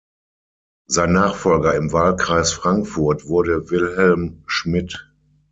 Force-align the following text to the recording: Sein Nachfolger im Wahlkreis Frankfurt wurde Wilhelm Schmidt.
Sein 0.87 1.13
Nachfolger 1.13 1.75
im 1.75 1.93
Wahlkreis 1.93 2.53
Frankfurt 2.53 3.27
wurde 3.27 3.69
Wilhelm 3.69 4.41
Schmidt. 4.47 5.13